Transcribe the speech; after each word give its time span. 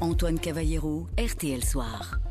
Antoine 0.00 0.38
Cavallero, 0.38 1.06
RTL 1.16 1.64
Soir. 1.64 2.25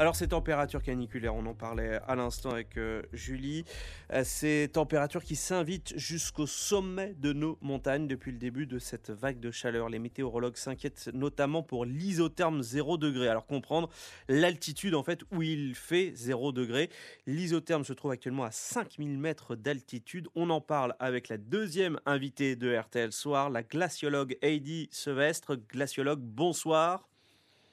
Alors 0.00 0.14
ces 0.14 0.28
températures 0.28 0.84
caniculaires, 0.84 1.34
on 1.34 1.44
en 1.46 1.54
parlait 1.54 1.98
à 2.06 2.14
l'instant 2.14 2.50
avec 2.50 2.78
euh, 2.78 3.02
Julie, 3.12 3.64
euh, 4.12 4.22
ces 4.22 4.70
températures 4.72 5.24
qui 5.24 5.34
s'invitent 5.34 5.92
jusqu'au 5.98 6.46
sommet 6.46 7.14
de 7.14 7.32
nos 7.32 7.58
montagnes 7.62 8.06
depuis 8.06 8.30
le 8.30 8.38
début 8.38 8.66
de 8.66 8.78
cette 8.78 9.10
vague 9.10 9.40
de 9.40 9.50
chaleur. 9.50 9.88
Les 9.88 9.98
météorologues 9.98 10.56
s'inquiètent 10.56 11.10
notamment 11.12 11.64
pour 11.64 11.84
l'isotherme 11.84 12.62
0 12.62 12.96
degré. 12.96 13.26
Alors 13.26 13.44
comprendre 13.44 13.88
l'altitude 14.28 14.94
en 14.94 15.02
fait 15.02 15.22
où 15.32 15.42
il 15.42 15.74
fait 15.74 16.12
0 16.14 16.52
degré. 16.52 16.90
L'isotherme 17.26 17.82
se 17.82 17.92
trouve 17.92 18.12
actuellement 18.12 18.44
à 18.44 18.52
5000 18.52 19.18
mètres 19.18 19.56
d'altitude. 19.56 20.28
On 20.36 20.48
en 20.50 20.60
parle 20.60 20.94
avec 21.00 21.28
la 21.28 21.38
deuxième 21.38 21.98
invitée 22.06 22.54
de 22.54 22.72
RTL 22.72 23.10
Soir, 23.10 23.50
la 23.50 23.64
glaciologue 23.64 24.38
Heidi 24.42 24.88
Sevestre. 24.92 25.56
Glaciologue, 25.56 26.20
bonsoir. 26.20 27.08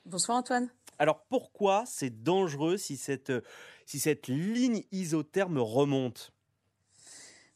Bonsoir 0.08 0.40
Antoine. 0.40 0.72
Alors 1.00 1.26
pourquoi 1.30 1.84
c'est 1.88 2.24
dangereux 2.24 2.78
si 2.78 2.98
cette, 2.98 3.30
euh, 3.30 3.42
si 3.86 4.00
cette 4.00 4.28
ligne 4.28 4.84
isotherme 4.92 5.60
remonte? 5.60 6.32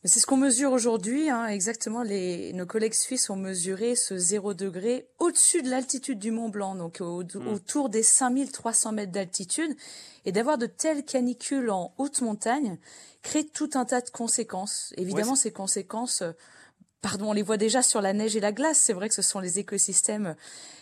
C'est 0.06 0.22
ce 0.22 0.26
qu'on 0.26 0.38
mesure 0.38 0.72
aujourd'hui, 0.72 1.30
hein, 1.30 1.48
exactement. 1.48 2.04
Les, 2.04 2.54
nos 2.54 2.66
collègues 2.66 2.94
suisses 2.94 3.30
ont 3.30 3.36
mesuré 3.36 3.96
ce 3.96 4.18
0 4.18 4.54
degré 4.54 5.10
au-dessus 5.20 5.62
de 5.62 5.70
l'altitude 5.70 6.20
du 6.20 6.32
Mont 6.32 6.48
Blanc, 6.48 6.76
donc 6.76 7.02
hmm. 7.02 7.48
autour 7.48 7.90
des 7.90 8.02
5300 8.02 8.94
mètres 8.94 9.12
d'altitude. 9.12 9.76
Et 10.24 10.32
d'avoir 10.32 10.58
de 10.58 10.68
telles 10.68 11.04
canicules 11.04 11.70
en 11.70 11.94
haute 11.98 12.22
montagne 12.22 12.78
crée 13.24 13.46
tout 13.46 13.72
un 13.74 13.84
tas 13.84 14.00
de 14.00 14.10
conséquences. 14.10 14.94
Évidemment, 14.96 15.36
ces 15.36 15.52
conséquences 15.52 16.22
euh, 16.22 16.32
pardon, 17.02 17.30
on 17.30 17.34
les 17.34 17.42
voit 17.42 17.58
déjà 17.58 17.82
sur 17.82 18.02
la 18.02 18.14
neige 18.14 18.36
et 18.36 18.40
la 18.40 18.52
glace. 18.52 18.80
C'est 18.80 18.94
vrai 18.94 19.10
que 19.10 19.16
ce 19.16 19.22
sont 19.22 19.40
les 19.40 19.60
écosystèmes 19.60 20.36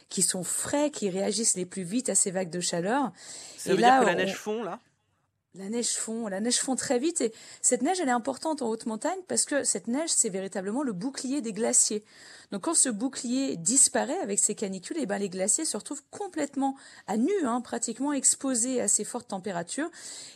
qui 0.09 0.21
sont 0.21 0.43
frais, 0.43 0.89
qui 0.89 1.09
réagissent 1.09 1.55
les 1.55 1.65
plus 1.65 1.83
vite 1.83 2.09
à 2.09 2.15
ces 2.15 2.31
vagues 2.31 2.49
de 2.49 2.59
chaleur. 2.59 3.11
Ça 3.57 3.71
veut 3.71 3.77
dire 3.77 3.99
que 3.99 4.05
la 4.05 4.15
neige 4.15 4.35
fond 4.35 4.63
là? 4.63 4.79
La 5.55 5.69
neige 5.69 5.93
fond, 5.93 6.27
la 6.27 6.39
neige 6.39 6.59
fond 6.59 6.75
très 6.75 6.99
vite 6.99 7.21
et 7.21 7.33
cette 7.61 7.81
neige 7.81 7.99
elle 7.99 8.09
est 8.09 8.11
importante 8.11 8.61
en 8.61 8.67
haute 8.67 8.85
montagne 8.85 9.19
parce 9.27 9.45
que 9.45 9.63
cette 9.63 9.87
neige 9.87 10.09
c'est 10.09 10.29
véritablement 10.29 10.83
le 10.83 10.93
bouclier 10.93 11.41
des 11.41 11.53
glaciers. 11.53 12.03
Donc 12.51 12.61
quand 12.61 12.75
ce 12.75 12.89
bouclier 12.89 13.57
disparaît 13.57 14.19
avec 14.19 14.39
ces 14.39 14.55
canicules, 14.55 14.97
et 14.97 15.01
eh 15.01 15.05
ben 15.05 15.17
les 15.17 15.29
glaciers 15.29 15.65
se 15.65 15.75
retrouvent 15.75 16.03
complètement 16.11 16.75
à 17.07 17.17
nu, 17.17 17.33
hein, 17.43 17.59
pratiquement 17.61 18.13
exposés 18.13 18.79
à 18.79 18.87
ces 18.87 19.03
fortes 19.03 19.29
températures. 19.29 19.89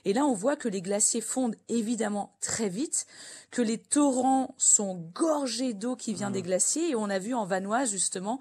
Et 0.05 0.13
là 0.13 0.25
on 0.25 0.33
voit 0.33 0.55
que 0.55 0.67
les 0.67 0.81
glaciers 0.81 1.21
fondent 1.21 1.55
évidemment 1.69 2.35
très 2.41 2.69
vite, 2.69 3.05
que 3.51 3.61
les 3.61 3.77
torrents 3.77 4.55
sont 4.57 4.95
gorgés 5.13 5.73
d'eau 5.73 5.95
qui 5.95 6.13
vient 6.13 6.31
des 6.31 6.41
mmh. 6.41 6.45
glaciers 6.45 6.89
et 6.91 6.95
on 6.95 7.09
a 7.09 7.19
vu 7.19 7.33
en 7.33 7.45
Vanoise 7.45 7.91
justement 7.91 8.39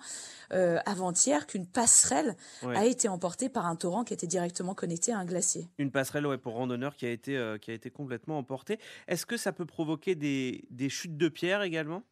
euh, 0.52 0.78
avant-hier 0.84 1.46
qu'une 1.46 1.66
passerelle 1.66 2.36
a 2.62 2.84
été 2.84 3.08
emportée 3.08 3.48
par 3.48 3.66
un 3.66 3.76
torrent 3.76 4.02
qui 4.02 4.14
était 4.14 4.26
directement 4.26 4.74
connecté 4.74 5.12
à 5.12 5.18
un 5.18 5.24
glacier. 5.24 5.68
Une 5.78 5.92
passerelle 5.92 6.26
ouais, 6.26 6.38
pour 6.38 6.56
randonneurs 6.60 6.96
qui 6.96 7.06
a 7.06 7.10
été, 7.10 7.36
euh, 7.36 7.58
qui 7.58 7.70
a 7.70 7.74
été 7.74 7.90
complètement 7.90 8.38
emportée. 8.38 8.78
Est-ce 9.08 9.26
que 9.26 9.36
ça 9.36 9.52
peut 9.52 9.66
provoquer 9.66 10.14
des, 10.14 10.64
des 10.70 10.88
chutes 10.88 11.16
de 11.16 11.28
pierre 11.28 11.62
également? 11.62 12.04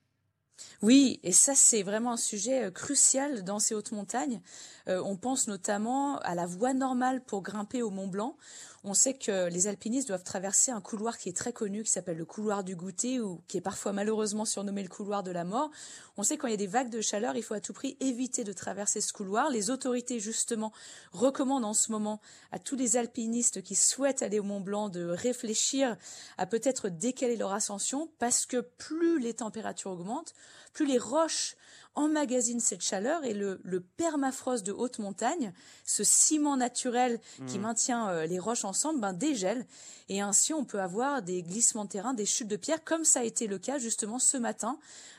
Oui, 0.83 1.21
et 1.23 1.33
ça 1.33 1.55
c'est 1.55 1.83
vraiment 1.83 2.13
un 2.13 2.17
sujet 2.17 2.65
euh, 2.65 2.71
crucial 2.71 3.45
dans 3.45 3.59
ces 3.59 3.75
hautes 3.75 3.93
montagnes. 3.93 4.41
Euh, 4.89 5.03
on 5.05 5.17
pense 5.17 5.49
notamment 5.49 6.19
à 6.19 6.35
la 6.35 6.47
voie 6.47 6.73
normale 6.73 7.21
pour 7.23 7.43
grimper 7.43 7.83
au 7.83 7.91
Mont 7.91 8.07
Blanc. 8.07 8.37
On 8.85 8.95
sait 8.95 9.15
que 9.15 9.49
les 9.49 9.67
alpinistes 9.67 10.07
doivent 10.07 10.23
traverser 10.23 10.71
un 10.71 10.81
couloir 10.81 11.19
qui 11.19 11.29
est 11.29 11.37
très 11.37 11.53
connu, 11.53 11.83
qui 11.83 11.91
s'appelle 11.91 12.17
le 12.17 12.25
couloir 12.25 12.63
du 12.63 12.77
goûter, 12.77 13.21
ou 13.21 13.41
qui 13.49 13.57
est 13.57 13.61
parfois 13.61 13.93
malheureusement 13.93 14.45
surnommé 14.45 14.85
le 14.85 14.89
couloir 14.89 15.25
de 15.25 15.33
la 15.33 15.45
mort. 15.45 15.71
On 16.17 16.23
sait 16.23 16.37
quand 16.37 16.47
il 16.47 16.53
y 16.53 16.55
a 16.55 16.59
des 16.59 16.69
vagues 16.69 16.91
de 16.91 17.01
chaleur, 17.01 17.37
il 17.37 17.43
faut 17.43 17.55
à 17.55 17.61
tout 17.61 17.73
prix 17.73 17.97
éviter 17.99 18.45
de 18.45 18.53
traverser 18.53 19.01
ce 19.01 19.13
couloir. 19.13 19.51
Les 19.51 19.71
autorités, 19.71 20.21
justement, 20.21 20.73
recommandent 21.13 21.65
en 21.65 21.75
ce 21.75 21.91
moment 21.91 22.21
à 22.53 22.61
tous 22.61 22.77
les 22.77 22.97
alpinistes 22.97 23.63
qui 23.63 23.75
souhaitent 23.75 24.23
aller 24.23 24.39
au 24.39 24.45
Mont 24.45 24.61
Blanc 24.61 24.89
de 24.89 25.05
réfléchir 25.05 25.97
à 26.39 26.47
peut-être 26.47 26.89
décaler 26.89 27.37
leur 27.37 27.53
ascension, 27.53 28.09
parce 28.21 28.47
que 28.47 28.61
plus 28.61 29.19
les 29.19 29.35
températures 29.35 29.91
augmentent, 29.91 30.35
plus 30.73 30.87
les 30.87 30.99
roches 30.99 31.57
emmagasinent 31.99 32.61
cette 32.61 32.83
chaleur 32.83 33.25
et 33.25 33.35
le, 33.35 33.59
permafrost 33.97 34.65
de 34.65 34.73
haute 34.73 35.01
montagne, 35.01 35.53
ce 35.85 36.05
ciment 36.05 36.57
naturel 36.57 37.19
qui 37.49 37.59
mmh. 37.59 37.63
maintient 37.63 38.09
euh, 38.09 38.27
les 38.27 38.39
roches 38.39 38.65
ensemble, 38.65 39.01
ben, 39.01 39.13
dégèle. 39.13 39.67
Et 40.09 40.21
ainsi, 40.21 40.55
on 40.55 40.65
peut 40.65 40.81
avoir 40.81 41.23
des 41.23 41.43
glissements 41.43 41.85
de 41.85 41.91
terrain, 41.91 42.15
des 42.15 42.25
chutes 42.25 42.49
de 42.49 42.57
pierre, 42.57 42.85
comme 42.85 43.05
ça 43.05 43.21
a 43.21 43.25
été 43.25 43.47
le 43.49 43.59
cas 43.59 43.79
justement 43.79 44.21
ce 44.21 44.37
matin, 44.37 44.79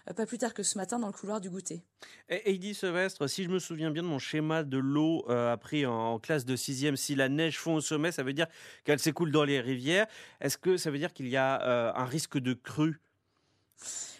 euh, 0.09 0.13
pas 0.13 0.25
plus 0.25 0.37
tard 0.37 0.53
que 0.53 0.63
ce 0.63 0.77
matin 0.77 0.99
dans 0.99 1.07
le 1.07 1.13
couloir 1.13 1.41
du 1.41 1.49
goûter. 1.49 1.83
Heidi 2.29 2.73
Sevestre, 2.73 3.27
si 3.27 3.43
je 3.43 3.49
me 3.49 3.59
souviens 3.59 3.91
bien 3.91 4.03
de 4.03 4.07
mon 4.07 4.19
schéma 4.19 4.63
de 4.63 4.77
l'eau 4.77 5.25
euh, 5.29 5.51
appris 5.51 5.85
en, 5.85 6.17
classe 6.19 6.45
de 6.45 6.55
sixième, 6.55 6.95
si 6.95 7.15
la 7.15 7.27
neige 7.27 7.57
fond 7.59 7.75
au 7.75 7.81
sommet, 7.81 8.13
ça 8.13 8.23
veut 8.23 8.33
dire 8.33 8.47
qu'elle 8.85 8.99
s'écoule 8.99 9.31
dans 9.31 9.43
les 9.43 9.59
rivières. 9.59 10.07
Est-ce 10.39 10.57
que 10.57 10.77
ça 10.77 10.91
veut 10.91 10.97
dire 10.97 11.13
qu'il 11.13 11.27
y 11.27 11.37
a 11.37 11.93
un 11.95 12.05
risque 12.05 12.37
de 12.37 12.53
crue? 12.53 13.01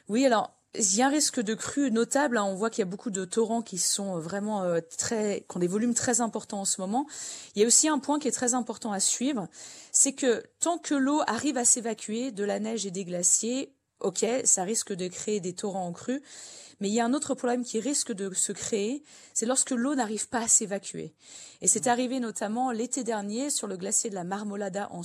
Oui, 0.07 0.25
alors 0.25 0.58
il 0.75 0.95
y 0.95 1.01
a 1.01 1.07
un 1.07 1.09
risque 1.09 1.39
de 1.39 1.55
crue 1.55 1.91
notable. 1.91 2.37
Hein. 2.37 2.43
On 2.43 2.55
voit 2.55 2.69
qu'il 2.69 2.79
y 2.79 2.87
a 2.87 2.89
beaucoup 2.89 3.09
de 3.09 3.25
torrents 3.25 3.61
qui 3.61 3.77
sont 3.77 4.19
vraiment 4.19 4.63
euh, 4.63 4.79
très, 4.97 5.45
qui 5.49 5.57
ont 5.57 5.59
des 5.59 5.67
volumes 5.67 5.93
très 5.93 6.21
importants 6.21 6.61
en 6.61 6.65
ce 6.65 6.79
moment. 6.79 7.07
Il 7.55 7.61
y 7.61 7.65
a 7.65 7.67
aussi 7.67 7.87
un 7.87 7.99
point 7.99 8.19
qui 8.19 8.27
est 8.27 8.31
très 8.31 8.53
important 8.53 8.91
à 8.91 8.99
suivre, 8.99 9.47
c'est 9.91 10.13
que 10.13 10.43
tant 10.59 10.77
que 10.77 10.93
l'eau 10.93 11.21
arrive 11.27 11.57
à 11.57 11.65
s'évacuer 11.65 12.31
de 12.31 12.43
la 12.43 12.59
neige 12.59 12.85
et 12.85 12.91
des 12.91 13.03
glaciers, 13.03 13.73
ok, 13.99 14.25
ça 14.43 14.63
risque 14.63 14.93
de 14.93 15.07
créer 15.07 15.39
des 15.39 15.53
torrents 15.53 15.87
en 15.87 15.93
crue. 15.93 16.21
Mais 16.79 16.87
il 16.87 16.93
y 16.93 17.01
a 17.01 17.05
un 17.05 17.13
autre 17.13 17.35
problème 17.35 17.65
qui 17.65 17.79
risque 17.79 18.13
de 18.13 18.33
se 18.33 18.53
créer, 18.53 19.03
c'est 19.33 19.45
lorsque 19.45 19.71
l'eau 19.71 19.95
n'arrive 19.95 20.29
pas 20.29 20.43
à 20.43 20.47
s'évacuer. 20.47 21.13
Et 21.61 21.67
c'est 21.67 21.87
mmh. 21.87 21.89
arrivé 21.89 22.19
notamment 22.21 22.71
l'été 22.71 23.03
dernier 23.03 23.49
sur 23.49 23.67
le 23.67 23.75
glacier 23.75 24.09
de 24.09 24.15
la 24.15 24.23
Marmolada 24.23 24.87
en, 24.91 25.01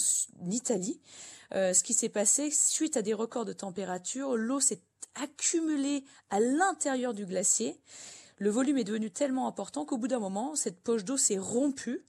Italie. 0.48 1.00
Euh, 1.52 1.72
ce 1.72 1.82
qui 1.82 1.94
s'est 1.94 2.08
passé 2.08 2.50
suite 2.50 2.96
à 2.96 3.02
des 3.02 3.14
records 3.14 3.44
de 3.44 3.52
température, 3.52 4.36
l'eau 4.36 4.60
s'est 4.60 4.80
accumulée 5.14 6.04
à 6.30 6.40
l'intérieur 6.40 7.14
du 7.14 7.26
glacier. 7.26 7.78
Le 8.38 8.50
volume 8.50 8.78
est 8.78 8.84
devenu 8.84 9.10
tellement 9.10 9.46
important 9.46 9.84
qu'au 9.84 9.96
bout 9.96 10.08
d'un 10.08 10.18
moment, 10.18 10.56
cette 10.56 10.80
poche 10.80 11.04
d'eau 11.04 11.16
s'est 11.16 11.38
rompue 11.38 12.04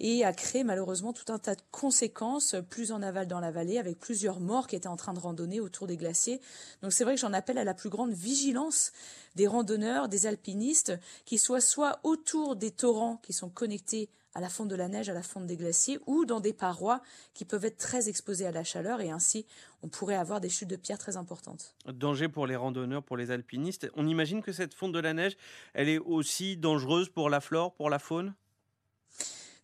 et 0.00 0.24
a 0.24 0.32
créé 0.32 0.64
malheureusement 0.64 1.12
tout 1.12 1.30
un 1.30 1.38
tas 1.38 1.54
de 1.54 1.62
conséquences 1.70 2.56
plus 2.70 2.90
en 2.90 3.02
aval 3.02 3.28
dans 3.28 3.38
la 3.38 3.50
vallée 3.50 3.78
avec 3.78 3.98
plusieurs 3.98 4.40
morts 4.40 4.66
qui 4.66 4.74
étaient 4.74 4.88
en 4.88 4.96
train 4.96 5.12
de 5.12 5.20
randonner 5.20 5.60
autour 5.60 5.86
des 5.86 5.96
glaciers. 5.96 6.40
Donc 6.82 6.92
c'est 6.92 7.04
vrai 7.04 7.14
que 7.14 7.20
j'en 7.20 7.34
appelle 7.34 7.58
à 7.58 7.64
la 7.64 7.74
plus 7.74 7.90
grande 7.90 8.12
vigilance 8.12 8.92
des 9.36 9.46
randonneurs, 9.46 10.08
des 10.08 10.26
alpinistes, 10.26 10.98
qui 11.26 11.38
soient 11.38 11.60
soit 11.60 12.00
autour 12.02 12.56
des 12.56 12.70
torrents 12.70 13.18
qui 13.22 13.32
sont 13.32 13.50
connectés 13.50 14.08
à 14.34 14.40
la 14.40 14.48
fonte 14.48 14.68
de 14.68 14.76
la 14.76 14.88
neige, 14.88 15.08
à 15.08 15.14
la 15.14 15.22
fonte 15.22 15.46
des 15.46 15.56
glaciers, 15.56 15.98
ou 16.06 16.24
dans 16.24 16.40
des 16.40 16.52
parois 16.52 17.02
qui 17.34 17.44
peuvent 17.44 17.64
être 17.64 17.78
très 17.78 18.08
exposées 18.08 18.46
à 18.46 18.52
la 18.52 18.64
chaleur, 18.64 19.00
et 19.00 19.10
ainsi 19.10 19.46
on 19.82 19.88
pourrait 19.88 20.16
avoir 20.16 20.40
des 20.40 20.48
chutes 20.48 20.68
de 20.68 20.76
pierre 20.76 20.98
très 20.98 21.16
importantes. 21.16 21.74
Danger 21.86 22.28
pour 22.28 22.46
les 22.46 22.56
randonneurs, 22.56 23.02
pour 23.02 23.16
les 23.16 23.30
alpinistes. 23.30 23.90
On 23.94 24.06
imagine 24.06 24.42
que 24.42 24.52
cette 24.52 24.74
fonte 24.74 24.92
de 24.92 25.00
la 25.00 25.14
neige, 25.14 25.36
elle 25.74 25.88
est 25.88 25.98
aussi 25.98 26.56
dangereuse 26.56 27.08
pour 27.08 27.30
la 27.30 27.40
flore, 27.40 27.74
pour 27.74 27.90
la 27.90 27.98
faune? 27.98 28.34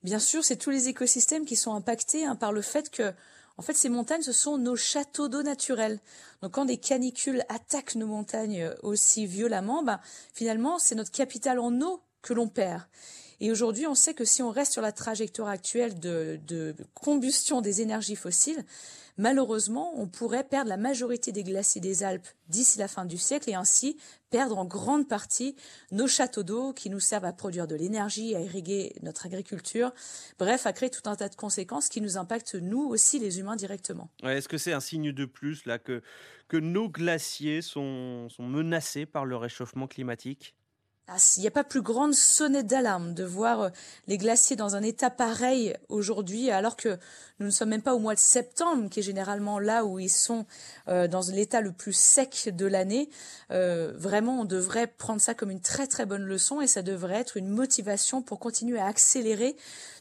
Bien 0.02 0.18
sûr, 0.18 0.44
c'est 0.44 0.56
tous 0.56 0.70
les 0.70 0.88
écosystèmes 0.88 1.44
qui 1.44 1.56
sont 1.56 1.74
impactés 1.74 2.24
hein, 2.24 2.36
par 2.36 2.52
le 2.52 2.62
fait 2.62 2.90
que 2.90 3.12
en 3.58 3.62
fait, 3.62 3.72
ces 3.72 3.88
montagnes, 3.88 4.22
ce 4.22 4.32
sont 4.32 4.58
nos 4.58 4.76
châteaux 4.76 5.28
d'eau 5.28 5.42
naturels. 5.42 5.98
Donc, 6.42 6.52
quand 6.52 6.66
des 6.66 6.76
canicules 6.76 7.42
attaquent 7.48 7.94
nos 7.94 8.06
montagnes 8.06 8.70
aussi 8.82 9.26
violemment, 9.26 9.82
ben, 9.82 9.98
finalement, 10.34 10.78
c'est 10.78 10.94
notre 10.94 11.10
capital 11.10 11.58
en 11.58 11.80
eau 11.80 12.02
que 12.26 12.34
l'on 12.34 12.48
perd. 12.48 12.82
Et 13.40 13.50
aujourd'hui, 13.50 13.86
on 13.86 13.94
sait 13.94 14.14
que 14.14 14.24
si 14.24 14.42
on 14.42 14.50
reste 14.50 14.72
sur 14.72 14.82
la 14.82 14.92
trajectoire 14.92 15.48
actuelle 15.48 15.98
de, 16.00 16.74
combustion 16.94 17.60
des 17.60 17.82
énergies 17.82 18.16
fossiles, 18.16 18.64
malheureusement, 19.18 19.92
on 19.96 20.06
pourrait 20.06 20.44
perdre 20.44 20.70
la 20.70 20.78
majorité 20.78 21.32
des 21.32 21.42
glaciers 21.44 21.82
des 21.82 22.02
Alpes 22.02 22.26
d'ici 22.48 22.78
la 22.78 22.88
fin 22.88 23.04
du 23.04 23.18
siècle 23.18 23.50
et 23.50 23.54
ainsi 23.54 23.98
perdre 24.30 24.56
en 24.56 24.64
grande 24.64 25.06
partie 25.06 25.54
nos 25.92 26.06
châteaux 26.06 26.42
d'eau 26.42 26.72
qui 26.72 26.88
nous 26.88 27.00
servent 27.00 27.26
à 27.26 27.32
produire 27.32 27.66
de 27.66 27.74
l'énergie, 27.74 28.34
à 28.34 28.40
irriguer 28.40 28.94
notre 29.02 29.26
agriculture, 29.26 29.92
bref, 30.38 30.66
à 30.66 30.72
créer 30.72 30.90
tout 30.90 31.08
un 31.08 31.14
tas 31.14 31.28
de 31.28 31.36
conséquences 31.36 31.90
qui 31.90 32.00
nous 32.00 32.16
impactent 32.16 32.54
nous 32.54 32.84
aussi 32.84 33.18
les 33.18 33.38
humains 33.38 33.56
directement. 33.56 34.08
Est-ce 34.22 34.48
que 34.48 34.58
c'est 34.58 34.72
un 34.72 34.80
signe 34.80 35.12
de 35.12 35.24
plus 35.26 35.66
là 35.66 35.78
que, 35.78 36.02
nos 36.52 36.88
glaciers 36.88 37.60
sont, 37.60 38.28
menacés 38.38 39.04
par 39.04 39.26
le 39.26 39.36
réchauffement 39.36 39.86
climatique? 39.86 40.54
Il 41.36 41.40
n'y 41.40 41.46
a 41.46 41.52
pas 41.52 41.64
plus 41.64 41.82
grande 41.82 42.14
sonnette 42.14 42.66
d'alarme 42.66 43.14
de 43.14 43.24
voir 43.24 43.60
euh, 43.60 43.68
les 44.08 44.18
glaciers 44.18 44.56
dans 44.56 44.74
un 44.74 44.82
état 44.82 45.08
pareil 45.08 45.76
aujourd'hui, 45.88 46.50
alors 46.50 46.76
que 46.76 46.98
nous 47.38 47.46
ne 47.46 47.50
sommes 47.50 47.68
même 47.68 47.82
pas 47.82 47.94
au 47.94 48.00
mois 48.00 48.14
de 48.14 48.20
septembre, 48.20 48.88
qui 48.90 49.00
est 49.00 49.04
généralement 49.04 49.58
là 49.58 49.84
où 49.84 49.98
ils 49.98 50.10
sont 50.10 50.46
euh, 50.88 51.06
dans 51.06 51.22
l'état 51.30 51.60
le 51.60 51.70
plus 51.70 51.92
sec 51.92 52.50
de 52.52 52.66
l'année. 52.66 53.08
Euh, 53.52 53.92
vraiment, 53.96 54.40
on 54.40 54.44
devrait 54.44 54.88
prendre 54.88 55.20
ça 55.20 55.34
comme 55.34 55.50
une 55.50 55.60
très 55.60 55.86
très 55.86 56.06
bonne 56.06 56.24
leçon 56.24 56.60
et 56.60 56.66
ça 56.66 56.82
devrait 56.82 57.20
être 57.20 57.36
une 57.36 57.48
motivation 57.48 58.20
pour 58.20 58.40
continuer 58.40 58.80
à 58.80 58.86
accélérer 58.86 59.56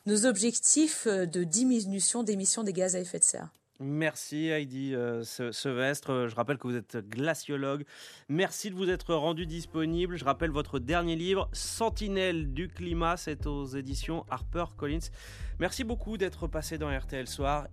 nos 0.08 0.26
objectifs 0.26 1.08
de 1.08 1.44
diminution 1.44 2.24
d'émissions 2.24 2.64
des 2.64 2.74
gaz 2.74 2.96
à 2.96 3.00
effet 3.00 3.20
de 3.20 3.24
serre. 3.24 3.50
Merci 3.80 4.48
Heidi 4.48 4.96
euh, 4.96 5.24
Sevestre. 5.24 6.28
Je 6.30 6.36
rappelle 6.36 6.58
que 6.58 6.68
vous 6.68 6.76
êtes 6.76 6.98
glaciologue. 7.10 7.84
Merci 8.30 8.70
de 8.70 8.76
vous 8.76 8.90
être 8.90 9.14
rendu 9.14 9.46
disponible. 9.46 10.18
Je 10.18 10.24
rappelle 10.24 10.52
votre 10.52 10.80
dernier 10.80 11.16
livre, 11.16 11.50
Sentinelle 11.52 12.54
du 12.54 12.70
climat. 12.70 13.18
C'est 13.18 13.48
aux 13.48 13.66
éditions 13.66 14.26
Harper 14.30 14.66
Collins. 14.78 15.10
Merci 15.60 15.84
beaucoup 15.84 16.18
d'être 16.18 16.48
passé 16.48 16.78
dans 16.78 16.90
RTL 16.90 17.28
Soir. 17.28 17.64